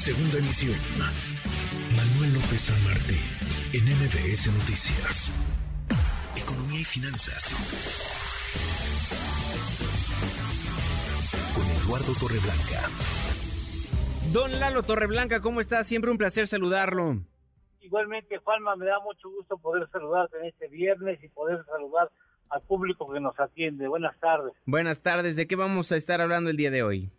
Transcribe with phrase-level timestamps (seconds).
[0.00, 0.78] Segunda emisión.
[1.94, 3.20] Manuel López San Martín,
[3.74, 5.28] en MBS Noticias.
[6.40, 7.52] Economía y finanzas.
[11.54, 12.88] Con Eduardo Torreblanca.
[14.32, 15.84] Don Lalo Torreblanca, ¿cómo está?
[15.84, 17.18] Siempre un placer saludarlo.
[17.82, 22.10] Igualmente, Juanma, me da mucho gusto poder saludarte en este viernes y poder saludar
[22.48, 23.86] al público que nos atiende.
[23.86, 24.54] Buenas tardes.
[24.64, 25.36] Buenas tardes.
[25.36, 27.10] ¿De qué vamos a estar hablando el día de hoy?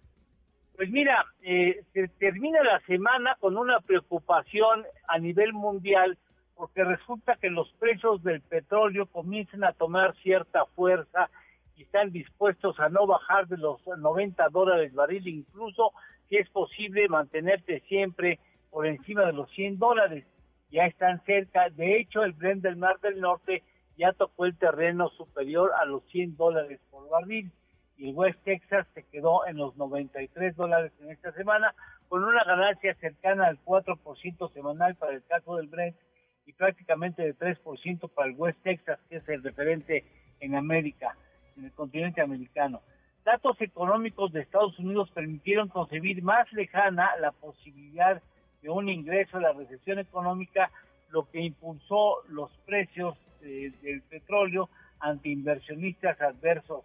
[0.81, 6.17] Pues mira, eh, se termina la semana con una preocupación a nivel mundial
[6.55, 11.29] porque resulta que los precios del petróleo comienzan a tomar cierta fuerza
[11.75, 15.91] y están dispuestos a no bajar de los 90 dólares barril, incluso
[16.27, 18.39] si es posible mantenerte siempre
[18.71, 20.25] por encima de los 100 dólares.
[20.71, 23.61] Ya están cerca, de hecho el Brent del Mar del Norte
[23.99, 27.51] ya tocó el terreno superior a los 100 dólares por barril
[28.01, 31.75] y el West Texas se quedó en los 93 dólares en esta semana
[32.09, 35.95] con una ganancia cercana al 4% semanal para el caso del Brent
[36.47, 40.03] y prácticamente de 3% para el West Texas, que es el referente
[40.39, 41.15] en América,
[41.55, 42.81] en el continente americano.
[43.23, 48.19] Datos económicos de Estados Unidos permitieron concebir más lejana la posibilidad
[48.63, 50.71] de un ingreso a la recesión económica,
[51.11, 56.83] lo que impulsó los precios eh, del petróleo ante inversionistas adversos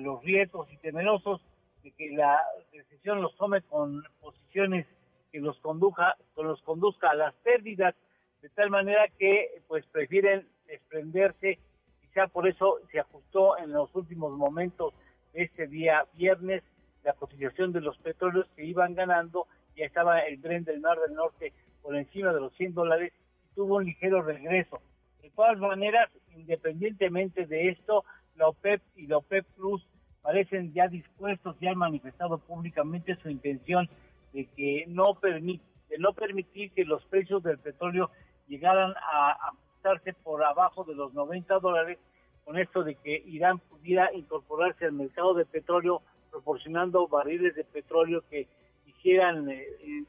[0.00, 1.40] los riesgos y temerosos
[1.82, 2.40] de que la
[2.72, 4.86] recesión los tome con posiciones
[5.30, 7.94] que los conduja, que los conduzca a las pérdidas,
[8.42, 11.58] de tal manera que pues prefieren desprenderse,
[12.00, 14.94] quizá por eso se ajustó en los últimos momentos
[15.32, 16.62] de este día viernes
[17.04, 19.46] la cotización de los petróleos que iban ganando,
[19.76, 21.52] ya estaba el Brent del Mar del Norte
[21.82, 23.12] por encima de los 100 dólares,
[23.54, 24.80] tuvo un ligero regreso.
[25.22, 28.04] De todas maneras, independientemente de esto,
[28.38, 29.86] la OPEP y la OPEP Plus
[30.22, 33.88] parecen ya dispuestos, ya han manifestado públicamente su intención
[34.32, 38.10] de que no permitir que los precios del petróleo
[38.46, 41.98] llegaran a ajustarse por abajo de los 90 dólares,
[42.44, 48.22] con esto de que Irán pudiera incorporarse al mercado de petróleo proporcionando barriles de petróleo
[48.30, 48.46] que
[48.86, 50.04] hicieran, eh,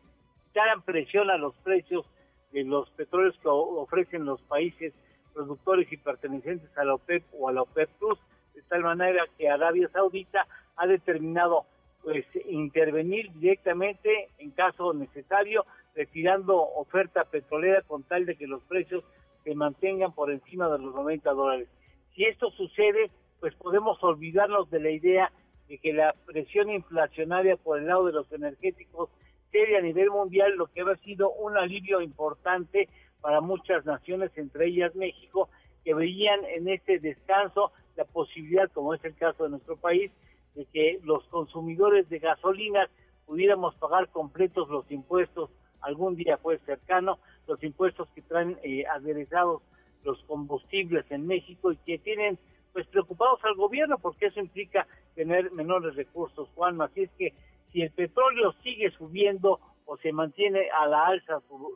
[0.85, 2.05] presión a los precios
[2.51, 4.93] de los petróleos que ofrecen los países
[5.33, 8.19] productores y pertenecientes a la OPEP o a la OPEP Plus,
[8.53, 11.65] de tal manera que Arabia Saudita ha determinado
[12.03, 19.03] pues intervenir directamente en caso necesario, retirando oferta petrolera con tal de que los precios
[19.43, 21.67] se mantengan por encima de los 90 dólares.
[22.15, 25.31] Si esto sucede, pues podemos olvidarnos de la idea
[25.67, 29.09] de que la presión inflacionaria por el lado de los energéticos
[29.51, 32.89] sería a nivel mundial, lo que ha sido un alivio importante
[33.21, 35.49] para muchas naciones, entre ellas México,
[35.83, 40.11] que veían en este descanso la posibilidad, como es el caso de nuestro país,
[40.55, 42.89] de que los consumidores de gasolinas
[43.25, 45.49] pudiéramos pagar completos los impuestos,
[45.81, 49.61] algún día fue cercano, los impuestos que traen eh, aderezados
[50.03, 52.37] los combustibles en México y que tienen
[52.73, 57.33] pues preocupados al gobierno porque eso implica tener menores recursos, Juan, así es que
[57.71, 61.73] si el petróleo sigue subiendo o se mantiene a la alza su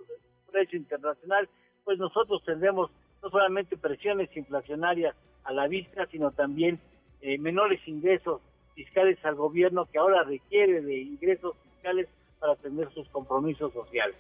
[0.52, 1.50] precio internacional,
[1.84, 6.80] pues nosotros tendremos no solamente presiones inflacionarias a la vista, sino también
[7.22, 8.42] eh, menores ingresos
[8.76, 12.08] fiscales al gobierno que ahora requiere de ingresos fiscales
[12.40, 14.16] para atender sus compromisos sociales.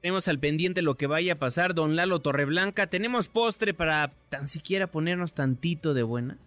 [0.00, 2.88] Tenemos al pendiente lo que vaya a pasar, don Lalo Torreblanca.
[2.88, 6.38] ¿Tenemos postre para tan siquiera ponernos tantito de buena?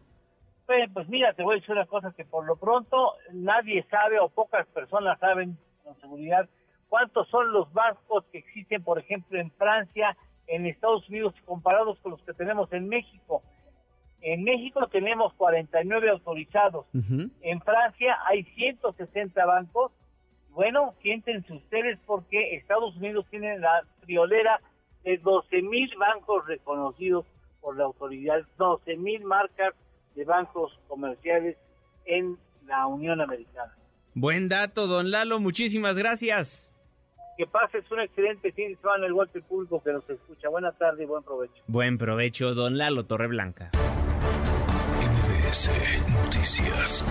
[0.66, 4.30] Pues, mira, te voy a decir una cosa que por lo pronto nadie sabe o
[4.30, 6.50] pocas personas saben con seguridad
[6.90, 10.18] cuántos son los bancos que existen, por ejemplo, en Francia,
[10.48, 13.44] en Estados Unidos, comparados con los que tenemos en México.
[14.22, 16.88] En México tenemos 49 autorizados.
[17.42, 19.92] En Francia hay 160 bancos.
[20.50, 24.62] Bueno, siéntense ustedes porque Estados Unidos tiene la friolera
[25.04, 27.26] de 12 mil bancos reconocidos
[27.62, 29.76] por la autoridad, 12 mil marcas
[30.16, 31.58] de bancos comerciales
[32.06, 33.74] en la Unión Americana.
[34.14, 36.72] Buen dato, don Lalo, muchísimas gracias.
[37.38, 40.48] Que pases un excelente fin de semana, el público que nos escucha.
[40.48, 41.62] Buena tarde y buen provecho.
[41.68, 43.72] Buen provecho, don Lalo Torreblanca.
[45.02, 45.70] MBS
[46.24, 47.04] Noticias.